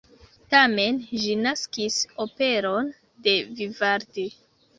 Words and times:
Tamen 0.53 0.95
ĝi 1.23 1.35
naskis 1.41 1.99
operon 2.25 2.89
de 3.29 3.37
Vivaldi. 3.61 4.27